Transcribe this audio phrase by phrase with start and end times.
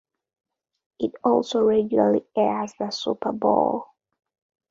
[0.97, 3.89] It also regularly airs the Super Bowl.